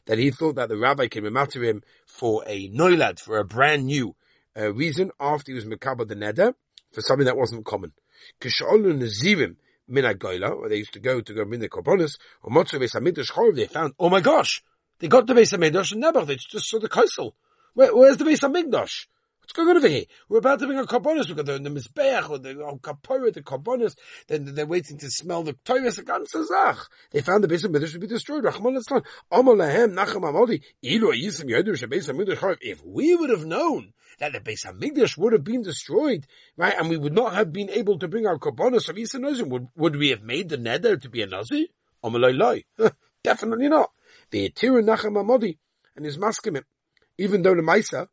that 0.06 0.18
he 0.18 0.30
thought 0.30 0.56
that 0.56 0.68
the 0.68 0.76
rabbi 0.76 1.08
can 1.08 1.24
be 1.24 1.30
matter 1.30 1.62
him 1.62 1.82
for 2.06 2.42
a 2.46 2.68
noilad, 2.70 3.20
for 3.20 3.38
a 3.38 3.44
brand 3.44 3.86
new 3.86 4.16
uh, 4.56 4.72
reason 4.72 5.10
after 5.20 5.52
he 5.52 5.54
was 5.54 5.64
mekabel 5.64 6.08
the 6.08 6.16
neder 6.16 6.54
for 6.92 7.02
something 7.02 7.26
that 7.26 7.36
wasn't 7.36 7.64
common. 7.64 7.92
Kisholu 8.40 8.98
Nazirim 8.98 9.56
Minagoila, 9.90 10.58
where 10.58 10.68
they 10.68 10.76
used 10.76 10.92
to 10.92 11.00
go 11.00 11.20
to 11.20 11.34
go 11.34 11.44
min 11.44 11.60
the 11.60 11.68
korbanos, 11.68 12.18
or 12.42 12.50
Motzu 12.50 12.80
Beis 12.80 12.94
Hamidrash 12.94 13.32
Chorov, 13.32 13.56
they 13.56 13.66
found, 13.66 13.94
oh 13.98 14.08
my 14.08 14.20
gosh, 14.20 14.62
they 14.98 15.08
got 15.08 15.26
the 15.26 15.34
Beis 15.34 15.56
Hamidrash 15.56 15.92
and 15.92 16.02
Nebuch, 16.02 16.26
they 16.26 16.36
just 16.36 16.68
saw 16.68 16.78
the 16.78 16.88
Kaisel. 16.88 17.32
Where, 17.74 17.94
where's 17.94 18.16
the 18.16 18.24
Beis 18.24 18.40
Hamikdash? 18.40 19.06
What's 19.48 19.56
going 19.56 19.70
on 19.70 19.76
over 19.78 19.88
here? 19.88 20.04
We're 20.28 20.38
about 20.40 20.58
to 20.58 20.66
bring 20.66 20.78
a 20.78 20.84
korbanos. 20.84 21.28
We've 21.28 21.36
got 21.36 21.46
the, 21.46 21.58
the 21.58 21.70
Mizbeach 21.70 22.28
or 22.28 22.36
the 22.36 22.52
Kapora, 22.82 23.32
the 23.32 23.40
korbanos. 23.40 23.96
Then 24.26 24.54
they're 24.54 24.66
waiting 24.66 24.98
to 24.98 25.10
smell 25.10 25.42
the 25.42 25.54
Torah. 25.64 25.90
Zach. 25.90 26.76
They 27.12 27.22
found 27.22 27.42
the 27.42 27.48
Beis 27.48 27.64
Hamikdash 27.64 27.92
to 27.92 27.98
be 27.98 28.06
destroyed. 28.06 28.44
Nacham. 28.44 28.66
Ilu 29.32 31.12
Ayisim 31.14 31.48
Shebeis 31.48 32.12
Hamikdash 32.12 32.58
If 32.60 32.84
we 32.84 33.16
would 33.16 33.30
have 33.30 33.46
known 33.46 33.94
that 34.18 34.32
the 34.34 34.40
Beis 34.40 34.66
Hamikdash 34.66 35.16
would 35.16 35.32
have 35.32 35.44
been 35.44 35.62
destroyed, 35.62 36.26
right, 36.58 36.74
and 36.78 36.90
we 36.90 36.98
would 36.98 37.14
not 37.14 37.32
have 37.32 37.50
been 37.50 37.70
able 37.70 37.98
to 38.00 38.06
bring 38.06 38.26
our 38.26 38.38
korbanos 38.38 38.90
of 38.90 38.98
Isa 38.98 39.16
Nozim, 39.16 39.48
would, 39.48 39.68
would 39.74 39.96
we 39.96 40.10
have 40.10 40.22
made 40.22 40.50
the 40.50 40.58
neder 40.58 41.00
to 41.00 41.08
be 41.08 41.22
a 41.22 41.26
Nazi? 41.26 41.72
Definitely 43.24 43.68
not. 43.68 43.92
The 44.30 44.50
Atira 44.50 44.84
Nacham 44.84 45.14
Amodi 45.16 45.56
and 45.96 46.04
his 46.04 46.18
maskim, 46.18 46.62
even 47.16 47.40
though 47.40 47.54
the 47.54 47.62
Maisa, 47.62 48.08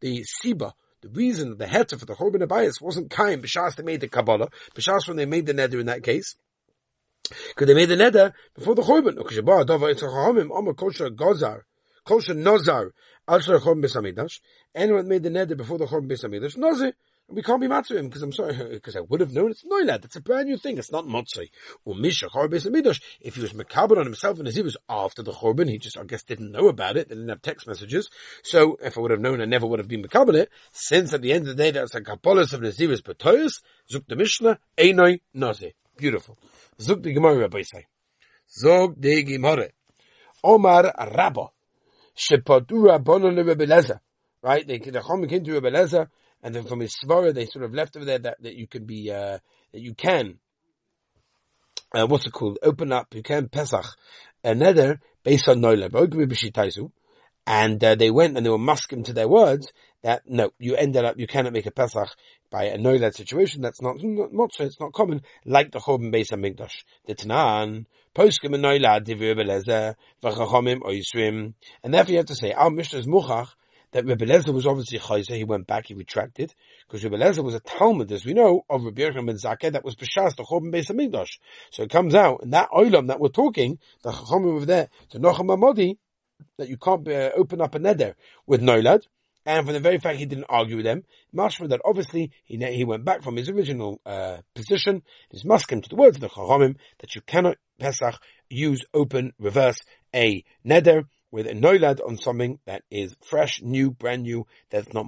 the 0.00 0.24
Siba, 0.24 0.72
the 1.02 1.08
reason 1.08 1.56
the 1.56 1.66
heter 1.66 1.98
for 1.98 2.06
the 2.06 2.14
Chorban 2.14 2.42
Abayas 2.42 2.80
wasn't 2.80 3.10
kind, 3.10 3.42
B'shas 3.42 3.76
they 3.76 3.82
made 3.82 4.00
the 4.00 4.08
Kabbalah, 4.08 4.48
B'shas 4.74 5.08
when 5.08 5.16
they 5.16 5.26
made 5.26 5.46
the 5.46 5.54
neder 5.54 5.80
in 5.80 5.86
that 5.86 6.02
case, 6.02 6.36
because 7.48 7.66
they 7.66 7.74
made 7.74 7.88
the 7.88 7.96
neder 7.96 8.32
before 8.54 8.74
the 8.74 8.82
Chorban. 8.82 9.16
Anyone 14.74 15.08
made 15.08 15.22
the 15.22 15.30
neder 15.30 15.56
before 15.56 15.78
the 15.78 15.86
Chorban 15.86 16.08
Besamidash, 16.10 16.56
Nozir, 16.56 16.92
we 17.30 17.42
can't 17.42 17.60
be 17.60 17.68
mad 17.68 17.84
to 17.86 17.96
him 17.96 18.06
because 18.06 18.22
I'm 18.22 18.32
sorry 18.32 18.54
because 18.70 18.96
I 18.96 19.00
would 19.00 19.20
have 19.20 19.32
known 19.32 19.50
it's 19.50 19.64
noilad. 19.64 20.04
It's 20.04 20.16
a 20.16 20.20
brand 20.20 20.48
new 20.48 20.56
thing. 20.56 20.78
It's 20.78 20.92
not 20.92 21.06
motzei. 21.06 21.50
Or 21.84 21.94
misha 21.94 22.28
midosh. 22.28 23.00
If 23.20 23.36
he 23.36 23.42
was 23.42 23.52
makaber 23.52 23.98
on 23.98 24.04
himself 24.04 24.38
and 24.38 24.48
as 24.48 24.56
he 24.56 24.62
was 24.62 24.76
after 24.88 25.22
the 25.22 25.32
chorban, 25.32 25.68
he 25.68 25.78
just 25.78 25.98
I 25.98 26.04
guess 26.04 26.22
didn't 26.22 26.52
know 26.52 26.68
about 26.68 26.96
it. 26.96 27.08
They 27.08 27.14
didn't 27.14 27.28
have 27.28 27.42
text 27.42 27.66
messages. 27.66 28.10
So 28.42 28.76
if 28.82 28.96
I 28.96 29.00
would 29.00 29.10
have 29.10 29.20
known, 29.20 29.40
I 29.40 29.44
never 29.44 29.66
would 29.66 29.78
have 29.78 29.88
been 29.88 30.02
makaber 30.02 30.34
it. 30.34 30.50
Since 30.72 31.12
at 31.12 31.22
the 31.22 31.32
end 31.32 31.48
of 31.48 31.56
the 31.56 31.62
day 31.62 31.70
that's 31.70 31.94
a 31.94 32.00
kapolis 32.00 32.52
of 32.52 32.60
naziris 32.60 33.02
betoyus. 33.02 33.60
Zuk 33.92 34.06
the 34.08 34.16
mishnah 34.16 34.58
einoi 34.76 35.20
nazi. 35.34 35.74
Beautiful. 35.96 36.38
Zuk 36.78 37.02
the 37.02 37.12
gemara 37.12 37.36
rabbi 37.38 37.62
say. 37.62 37.86
Zog 38.48 39.00
the 39.00 39.22
gemara. 39.22 39.68
Omar 40.42 40.92
Rabba. 40.98 41.48
Shepatu 42.16 42.98
Rabbanon 42.98 43.36
Rebbe 43.36 44.00
Right? 44.42 44.66
They, 44.66 44.78
the 44.78 45.00
Chom 45.00 45.28
came 45.28 45.44
to 45.44 45.60
Rebbe 45.60 45.70
and 46.42 46.54
then 46.54 46.64
from 46.64 46.80
his 46.80 46.94
svara 46.94 47.34
they 47.34 47.46
sort 47.46 47.64
of 47.64 47.74
left 47.74 47.96
over 47.96 48.04
there 48.04 48.18
that, 48.18 48.42
that 48.42 48.54
you 48.54 48.66
can 48.66 48.84
be 48.84 49.10
uh, 49.10 49.38
that 49.72 49.80
you 49.80 49.94
can 49.94 50.38
uh, 51.92 52.06
what's 52.06 52.26
it 52.26 52.32
called? 52.32 52.58
Open 52.62 52.92
up, 52.92 53.14
you 53.14 53.22
can 53.22 53.48
Pesach 53.48 53.84
another 54.44 55.00
based 55.24 55.48
on 55.48 55.60
Noileb. 55.60 56.90
And 57.46 57.82
uh, 57.82 57.94
they 57.96 58.10
went 58.10 58.36
and 58.36 58.46
they 58.46 58.50
were 58.50 58.58
masking 58.58 59.02
to 59.04 59.12
their 59.12 59.28
words 59.28 59.72
that 60.02 60.22
no, 60.26 60.50
you 60.58 60.76
ended 60.76 61.04
up, 61.04 61.18
you 61.18 61.26
cannot 61.26 61.52
make 61.52 61.66
a 61.66 61.70
Pesach 61.70 62.08
by 62.50 62.64
a 62.64 62.78
Noiled 62.78 63.14
situation. 63.14 63.60
That's 63.60 63.82
not, 63.82 63.96
not, 64.00 64.54
so 64.54 64.64
it's 64.64 64.80
not 64.80 64.92
common, 64.92 65.22
like 65.44 65.72
the 65.72 65.80
Chorban 65.80 66.14
Beis 66.14 66.30
HaMikdash. 66.30 66.84
The 67.06 67.14
Tanan, 67.14 67.86
Poskim 68.14 68.54
and 68.54 68.64
Noilad, 68.64 69.04
Divir 69.04 69.36
Belezer, 69.36 69.96
V'chachomim, 70.22 70.80
Oisrim. 70.82 71.54
And 71.82 71.92
therefore 71.92 72.12
you 72.12 72.18
have 72.18 72.26
to 72.26 72.36
say, 72.36 72.52
our 72.52 72.70
Mishnah 72.70 73.00
is 73.00 73.06
Muchach, 73.06 73.48
that 73.92 74.04
Rebbe 74.04 74.26
Lezer 74.26 74.54
was 74.54 74.66
obviously 74.66 74.98
Chayzer, 74.98 75.36
he 75.36 75.44
went 75.44 75.66
back, 75.66 75.86
he 75.86 75.94
retracted, 75.94 76.54
because 76.86 77.02
Rebbe 77.02 77.16
Lezer 77.16 77.42
was 77.42 77.54
a 77.54 77.60
Talmud, 77.60 78.10
as 78.12 78.24
we 78.24 78.34
know, 78.34 78.64
of 78.68 78.84
Rebbe 78.84 79.02
Yochanan 79.02 79.26
ben 79.26 79.36
Zakkai, 79.36 79.72
that 79.72 79.84
was 79.84 79.96
B'shas, 79.96 80.36
the 80.36 80.44
Chorban 80.44 80.72
Beis 80.72 80.90
HaMikdash. 80.90 81.38
So 81.70 81.82
it 81.82 81.90
comes 81.90 82.14
out, 82.14 82.42
in 82.42 82.50
that 82.50 82.70
Olam 82.70 83.08
that 83.08 83.20
we're 83.20 83.28
talking, 83.28 83.78
the 84.02 84.12
Chachomim 84.12 84.54
over 84.54 84.66
there, 84.66 84.88
to 85.10 85.18
Nochem 85.18 85.48
Amodi, 85.48 85.96
that 86.58 86.68
you 86.68 86.76
can't 86.76 87.06
uh, 87.08 87.30
open 87.36 87.60
up 87.60 87.74
a 87.74 87.78
neder 87.78 88.14
with 88.46 88.60
Noilad, 88.60 89.02
and 89.46 89.66
for 89.66 89.72
the 89.72 89.80
very 89.80 89.98
fact 89.98 90.18
he 90.18 90.26
didn't 90.26 90.46
argue 90.48 90.76
with 90.76 90.84
them, 90.84 91.02
mashma 91.34 91.68
that 91.70 91.80
obviously 91.84 92.30
he 92.44 92.56
he 92.56 92.84
went 92.84 93.04
back 93.04 93.22
from 93.22 93.36
his 93.36 93.48
original 93.48 94.00
uh, 94.04 94.38
position, 94.54 95.02
his 95.30 95.44
muskim 95.44 95.82
to 95.82 95.88
the 95.88 95.96
words 95.96 96.16
of 96.16 96.20
the 96.20 96.28
Chachamim 96.28 96.76
that 96.98 97.14
you 97.14 97.20
cannot 97.22 97.56
Pesach 97.78 98.20
use 98.50 98.84
open 98.92 99.32
reverse 99.38 99.78
a 100.14 100.44
neder 100.66 101.04
with 101.30 101.46
a 101.46 101.52
noilad 101.54 102.00
on 102.06 102.16
something 102.16 102.58
that 102.66 102.82
is 102.90 103.14
fresh, 103.24 103.62
new, 103.62 103.90
brand 103.90 104.22
new, 104.22 104.46
that's 104.70 104.92
not 104.92 105.06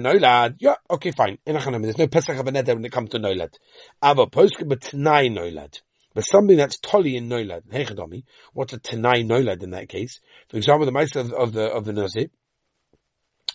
noilad. 0.00 0.56
Yeah, 0.58 0.74
okay, 0.90 1.10
fine. 1.10 1.38
In 1.46 1.54
there's 1.82 1.98
no 1.98 2.06
Pesach 2.06 2.38
of 2.38 2.46
a 2.46 2.52
neder 2.52 2.74
when 2.74 2.84
it 2.84 2.92
comes 2.92 3.10
to 3.10 3.18
noilad. 3.18 3.54
Ava 4.04 4.26
poskim 4.26 4.68
but 4.68 4.80
tnai 4.80 5.30
noilad. 5.30 5.80
But 6.14 6.24
something 6.24 6.56
that's 6.56 6.78
tolly 6.78 7.16
in 7.16 7.28
noilad, 7.28 7.62
what's 8.52 8.72
a 8.72 8.78
tenai 8.78 9.24
noilad 9.24 9.62
in 9.62 9.70
that 9.70 9.88
case? 9.88 10.20
For 10.50 10.58
example, 10.58 10.84
the 10.86 10.92
mice 10.92 11.16
of, 11.16 11.32
of 11.32 11.52
the, 11.52 11.64
of 11.64 11.84
the 11.84 11.92
nazir, 11.94 12.28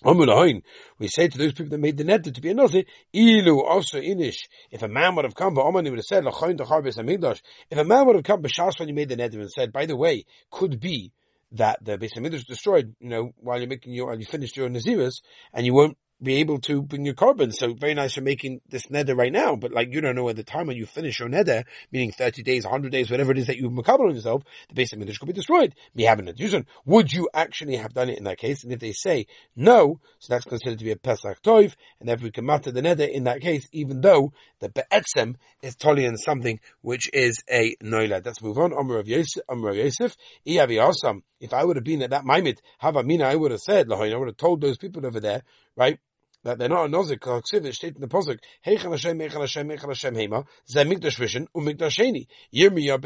we 0.03 1.07
say 1.07 1.27
to 1.27 1.37
those 1.37 1.53
people 1.53 1.69
that 1.71 1.79
made 1.79 1.97
the 1.97 2.03
net 2.03 2.23
to 2.23 2.41
be 2.41 2.49
a 2.49 2.53
nazi, 2.53 2.85
ilu 3.13 3.61
also 3.63 3.99
inish. 3.99 4.47
If 4.71 4.83
a 4.83 4.87
man 4.87 5.15
would 5.15 5.25
have 5.25 5.35
come, 5.35 5.53
but 5.53 5.65
Omani 5.65 5.89
would 5.89 5.99
have 5.99 6.05
said, 6.05 6.23
if 6.25 7.77
a 7.77 7.83
man 7.83 8.05
would 8.05 8.15
have 8.15 8.23
come, 8.23 8.41
b'shas 8.43 8.79
when 8.79 8.89
you 8.89 8.95
made 8.95 9.09
the 9.09 9.15
net 9.15 9.33
and 9.33 9.51
said, 9.51 9.71
by 9.71 9.85
the 9.85 9.97
way, 9.97 10.25
could 10.51 10.79
be 10.79 11.11
that 11.53 11.83
the 11.83 11.97
Beis 11.97 12.13
Hamikdash 12.13 12.45
destroyed, 12.45 12.95
you 12.99 13.09
know, 13.09 13.31
while 13.37 13.57
you're 13.57 13.69
making 13.69 13.93
your, 13.93 14.07
while 14.07 14.19
you 14.19 14.25
finished 14.25 14.57
your 14.57 14.69
Naziris, 14.69 15.21
and 15.53 15.65
you 15.65 15.73
won't 15.73 15.97
be 16.21 16.35
able 16.35 16.59
to 16.59 16.81
bring 16.81 17.05
your 17.05 17.13
korban. 17.13 17.53
So 17.53 17.73
very 17.73 17.93
nice 17.93 18.13
for 18.13 18.21
making 18.21 18.61
this 18.69 18.87
neder 18.87 19.15
right 19.15 19.31
now, 19.31 19.55
but 19.55 19.71
like 19.71 19.93
you 19.93 20.01
don't 20.01 20.15
know 20.15 20.29
at 20.29 20.35
the 20.35 20.43
time 20.43 20.67
when 20.67 20.77
you 20.77 20.85
finish 20.85 21.19
your 21.19 21.29
neder, 21.29 21.63
meaning 21.91 22.11
30 22.11 22.43
days, 22.43 22.63
100 22.63 22.91
days, 22.91 23.11
whatever 23.11 23.31
it 23.31 23.37
is 23.37 23.47
that 23.47 23.57
you've 23.57 23.71
makabel 23.71 24.09
on 24.09 24.15
yourself, 24.15 24.43
the 24.69 24.81
Beis 24.81 24.93
Hamikdash 24.93 25.19
could 25.19 25.27
be 25.27 25.33
destroyed. 25.33 25.75
Me 25.93 26.03
having 26.03 26.27
it. 26.27 26.65
Would 26.85 27.13
you 27.13 27.29
actually 27.33 27.75
have 27.77 27.93
done 27.93 28.09
it 28.09 28.17
in 28.17 28.23
that 28.23 28.39
case? 28.39 28.63
And 28.63 28.73
if 28.73 28.79
they 28.79 28.93
say 28.93 29.27
no, 29.55 29.99
so 30.19 30.33
that's 30.33 30.45
considered 30.45 30.79
to 30.79 30.85
be 30.85 30.91
a 30.91 30.95
Pesach 30.95 31.41
Toiv, 31.43 31.75
and 31.99 32.09
therefore 32.09 32.25
we 32.25 32.31
can 32.31 32.45
matter 32.45 32.71
the 32.71 32.81
neder 32.81 33.07
in 33.07 33.25
that 33.25 33.41
case, 33.41 33.67
even 33.71 34.01
though 34.01 34.33
the 34.59 34.69
Be'etzem 34.69 35.35
is 35.61 35.75
totally 35.75 36.05
in 36.05 36.17
something 36.17 36.59
which 36.81 37.09
is 37.13 37.43
a 37.47 37.75
Noila. 37.83 38.25
Let's 38.25 38.41
move 38.41 38.57
on. 38.57 38.73
Omer 38.73 38.97
of 38.97 39.07
Yosef, 39.07 39.43
Omer 39.47 39.69
of 39.69 39.75
Yosef, 39.75 40.15
if 40.45 41.53
I 41.53 41.63
would 41.63 41.75
have 41.75 41.83
been 41.83 42.01
at 42.01 42.09
that 42.09 42.23
Maimit, 42.23 42.57
Havamina, 42.81 43.25
I 43.25 43.35
would 43.35 43.51
have 43.51 43.59
said, 43.59 43.91
I 43.91 44.15
would 44.15 44.27
have 44.27 44.37
told 44.37 44.61
those 44.61 44.79
people 44.79 45.05
over 45.05 45.19
there, 45.19 45.43
right? 45.77 45.99
that 46.47 46.59
they're 46.59 46.69
not 46.69 46.85
a 46.85 46.89
nozik, 46.89 47.25
it 47.27 47.73
steht 47.73 47.95
in 47.95 48.01
the 48.01 48.07
posuk, 48.07 48.39
Heichel 48.65 48.91
Hashem, 48.91 49.19
Heichel 49.19 49.41
Hashem, 49.41 49.67
Heichel 49.67 49.87
Hashem 49.87 50.15
Hema, 50.15 50.45
Zeh 50.73 50.89
Mikdash 50.89 51.19
Rishon, 51.19 51.47
U 51.53 51.61
Mikdash 51.61 51.97
Sheni. 51.97 52.27
Yirmiyah, 52.53 52.99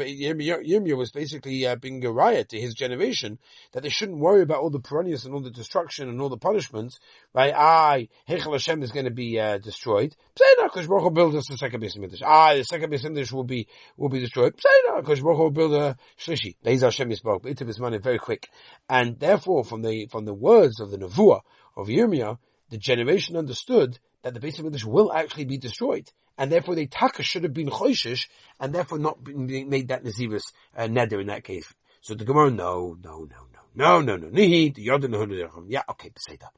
Yirmiyah, 0.64 0.96
was 0.96 1.10
basically 1.10 1.66
uh, 1.66 1.74
being 1.74 2.04
a 2.04 2.12
riot 2.12 2.50
to 2.50 2.60
his 2.60 2.74
generation, 2.74 3.38
that 3.72 3.82
they 3.82 3.88
shouldn't 3.88 4.18
worry 4.18 4.42
about 4.42 4.60
all 4.60 4.70
the 4.70 4.78
perennials 4.78 5.24
and 5.24 5.34
all 5.34 5.40
the 5.40 5.50
destruction 5.50 6.08
and 6.08 6.20
all 6.20 6.28
the 6.28 6.36
punishments, 6.36 7.00
right? 7.34 7.52
Ah, 7.56 7.98
Heichel 8.28 8.52
Hashem 8.52 8.80
is 8.82 8.92
going 8.92 9.06
to 9.06 9.10
be 9.10 9.40
uh, 9.40 9.58
destroyed. 9.58 10.14
Pseina, 10.36 10.64
because 10.64 10.86
Baruch 10.86 11.02
will 11.02 11.10
build 11.10 11.34
us 11.34 11.48
the 11.48 11.56
second 11.56 11.82
Beis 11.82 11.98
Mikdash. 11.98 12.22
Ah, 12.24 12.54
the 12.54 12.62
second 12.62 12.92
Beis 12.92 13.04
Mikdash 13.04 13.32
will 13.32 13.44
be, 13.44 13.66
will 13.96 14.08
be 14.08 14.20
destroyed. 14.20 14.54
Pseina, 14.56 15.00
because 15.00 15.20
Baruch 15.20 15.38
will 15.38 15.50
build 15.50 15.74
a 15.74 15.96
Shlishi. 16.16 16.54
Beis 16.64 16.82
Hashem 16.82 17.10
Yisbarach, 17.10 17.42
B'itav 17.42 17.66
his 17.66 17.80
money 17.80 17.98
very 17.98 18.18
quick. 18.18 18.48
And 18.88 19.18
therefore, 19.18 19.64
from 19.64 19.82
the, 19.82 20.06
from 20.12 20.26
the 20.26 20.34
words 20.34 20.78
of 20.78 20.92
the 20.92 20.98
Nevuah 20.98 21.40
of 21.76 21.88
Yirmiyah, 21.88 22.38
the 22.72 22.78
generation 22.78 23.36
understood 23.36 23.98
that 24.22 24.32
the 24.32 24.40
base 24.40 24.58
of 24.58 24.64
English 24.64 24.84
will 24.84 25.12
actually 25.12 25.44
be 25.44 25.58
destroyed. 25.58 26.10
And 26.38 26.50
therefore 26.50 26.74
the 26.74 26.86
taka 26.86 27.22
should 27.22 27.42
have 27.42 27.52
been 27.52 27.68
choishish, 27.68 28.28
and 28.58 28.74
therefore 28.74 28.98
not 28.98 29.22
been, 29.22 29.68
made 29.68 29.88
that 29.88 30.02
Naziris 30.02 30.44
uh, 30.74 30.84
neder 30.84 31.20
in 31.20 31.26
that 31.26 31.44
case. 31.44 31.70
So 32.00 32.14
the 32.14 32.24
Gemara, 32.24 32.50
no, 32.50 32.96
no, 33.04 33.28
no, 33.30 33.46
no, 33.52 33.60
no, 33.74 34.00
no, 34.00 34.16
no, 34.16 34.28
nihi, 34.28 34.74
the 34.74 35.66
yeah, 35.68 35.82
okay, 35.90 36.10
Peseda. 36.10 36.48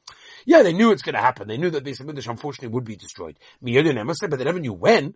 Yeah, 0.47 0.63
they 0.63 0.73
knew 0.73 0.93
it's 0.93 1.03
gonna 1.03 1.21
happen. 1.21 1.49
They 1.49 1.59
knew 1.59 1.71
that 1.71 1.87
of 1.87 2.01
English 2.01 2.29
unfortunately 2.29 2.69
would 2.69 2.85
be 2.85 2.95
destroyed. 2.95 3.37
Me 3.61 3.75
yodin 3.75 3.99
emas, 3.99 4.21
but 4.21 4.39
they 4.39 4.45
never 4.45 4.61
knew 4.61 4.73
when. 4.73 5.15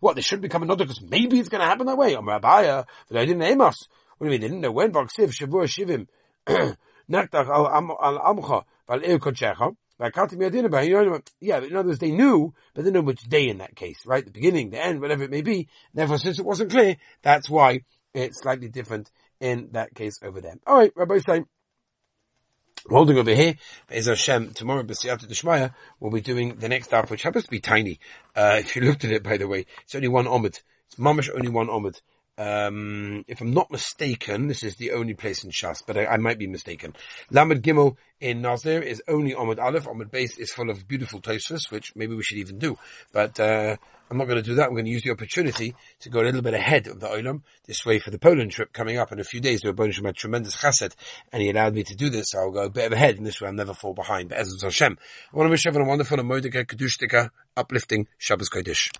What, 0.00 0.16
they 0.16 0.22
should 0.22 0.40
become 0.40 0.64
another 0.64 0.84
because 0.84 1.02
maybe 1.02 1.38
it's 1.38 1.48
gonna 1.48 1.66
happen 1.66 1.86
that 1.86 1.96
way. 1.96 2.14
I'm 2.14 2.26
Rabbiya, 2.26 2.84
but 3.08 3.16
I 3.16 3.24
didn't 3.24 3.38
name 3.38 3.60
us. 3.60 3.86
What 4.18 4.26
do 4.26 4.32
you 4.32 4.38
mean? 4.38 4.40
They 4.40 4.48
didn't 4.48 4.62
know 4.62 4.72
when? 4.72 4.92
Vaksiv, 4.92 5.28
Shavur, 5.28 5.66
Shivim, 5.66 6.08
Naktach 7.10 7.48
al 7.48 8.34
Amcha, 8.34 8.64
Val 8.88 9.02
Ir 9.02 9.18
Kochecha. 9.18 9.76
Yeah, 9.98 11.58
in 11.58 11.76
other 11.76 11.88
words, 11.88 11.98
they 11.98 12.10
knew, 12.10 12.54
but 12.74 12.84
they 12.84 12.90
know 12.90 13.00
which 13.00 13.22
day 13.22 13.48
in 13.48 13.58
that 13.58 13.74
case, 13.74 14.04
right? 14.04 14.24
The 14.24 14.30
beginning, 14.30 14.70
the 14.70 14.84
end, 14.84 15.00
whatever 15.00 15.24
it 15.24 15.30
may 15.30 15.42
be. 15.42 15.68
Therefore, 15.94 16.18
since 16.18 16.38
it 16.38 16.44
wasn't 16.44 16.70
clear, 16.70 16.96
that's 17.22 17.48
why 17.48 17.80
it's 18.12 18.40
slightly 18.40 18.68
different 18.68 19.10
in 19.40 19.70
that 19.72 19.94
case 19.94 20.18
over 20.22 20.40
there. 20.40 20.56
Alright, 20.66 20.92
Rabbi 20.96 21.18
saying, 21.18 21.46
holding 22.88 23.18
over 23.18 23.34
here, 23.34 23.54
Be'ez 23.88 24.06
Hashem, 24.06 24.52
tomorrow, 24.52 24.82
B'siyata 24.82 25.26
Deshmaya, 25.26 25.74
we'll 25.98 26.10
be 26.10 26.20
doing 26.20 26.56
the 26.56 26.68
next 26.68 26.90
half, 26.90 27.10
which 27.10 27.22
happens 27.22 27.44
to 27.44 27.50
be 27.50 27.60
tiny. 27.60 27.98
Uh, 28.34 28.56
if 28.60 28.76
you 28.76 28.82
looked 28.82 29.04
at 29.04 29.12
it, 29.12 29.22
by 29.22 29.36
the 29.36 29.48
way, 29.48 29.66
it's 29.82 29.94
only 29.94 30.08
one 30.08 30.26
omid. 30.26 30.60
It's 30.88 30.96
mamish 30.98 31.30
only 31.34 31.48
one 31.48 31.68
omid. 31.68 32.00
Um, 32.38 33.24
if 33.28 33.40
I'm 33.40 33.52
not 33.52 33.70
mistaken, 33.70 34.48
this 34.48 34.62
is 34.62 34.76
the 34.76 34.92
only 34.92 35.14
place 35.14 35.42
in 35.42 35.50
Shas, 35.50 35.82
but 35.86 35.96
I, 35.96 36.06
I 36.06 36.16
might 36.18 36.38
be 36.38 36.46
mistaken. 36.46 36.94
Lamed 37.30 37.62
Gimel 37.62 37.96
in 38.20 38.42
Nazir 38.42 38.82
is 38.82 39.02
only 39.08 39.32
Omid 39.32 39.58
Aleph. 39.58 39.84
Omid 39.84 40.10
Base 40.10 40.38
is 40.38 40.52
full 40.52 40.70
of 40.70 40.86
beautiful 40.86 41.20
Tosfos, 41.20 41.70
which 41.70 41.94
maybe 41.96 42.14
we 42.14 42.22
should 42.22 42.38
even 42.38 42.58
do. 42.58 42.76
But, 43.12 43.40
uh, 43.40 43.76
I'm 44.08 44.18
not 44.18 44.28
going 44.28 44.40
to 44.40 44.48
do 44.48 44.54
that. 44.54 44.66
I'm 44.68 44.72
going 44.72 44.84
to 44.84 44.90
use 44.90 45.02
the 45.02 45.10
opportunity 45.10 45.74
to 46.00 46.08
go 46.08 46.20
a 46.20 46.24
little 46.24 46.42
bit 46.42 46.54
ahead 46.54 46.86
of 46.86 47.00
the 47.00 47.08
Olam 47.08 47.42
this 47.66 47.84
way 47.84 47.98
for 47.98 48.10
the 48.10 48.18
Poland 48.18 48.52
trip 48.52 48.72
coming 48.72 48.98
up 48.98 49.10
in 49.10 49.18
a 49.18 49.24
few 49.24 49.40
days. 49.40 49.62
The 49.62 49.72
Rebbeinu 49.72 50.04
had 50.04 50.14
tremendous 50.14 50.56
chesed 50.56 50.94
and 51.32 51.42
he 51.42 51.50
allowed 51.50 51.74
me 51.74 51.82
to 51.82 51.96
do 51.96 52.08
this. 52.08 52.26
So 52.28 52.38
I'll 52.38 52.50
go 52.52 52.64
a 52.64 52.70
bit 52.70 52.92
ahead 52.92 53.16
and 53.16 53.26
this 53.26 53.40
way 53.40 53.48
I'll 53.48 53.54
never 53.54 53.74
fall 53.74 53.94
behind. 53.94 54.28
But 54.28 54.38
as 54.38 54.56
Hashem, 54.62 54.96
I 55.32 55.36
want 55.36 55.48
to 55.48 55.50
wish 55.50 55.66
everyone 55.66 55.88
a 55.88 55.90
wonderful 55.90 56.20
and 56.20 56.28
Mordecai 56.28 56.62
Kedushdika 56.62 57.30
uplifting 57.56 58.06
Shabbos 58.18 58.48
Kodesh. 58.48 58.90